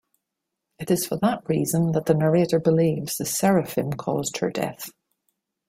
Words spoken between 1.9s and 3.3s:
that the narrator believes the